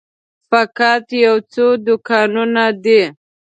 فقط 0.49 1.05
یو 1.25 1.35
څو 1.53 1.65
دوکانونه 1.87 2.63
دي. 2.83 3.01